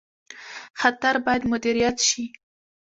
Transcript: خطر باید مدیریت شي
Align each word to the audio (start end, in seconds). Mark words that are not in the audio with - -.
خطر 0.81 1.15
باید 1.25 1.43
مدیریت 1.53 1.97
شي 2.07 2.23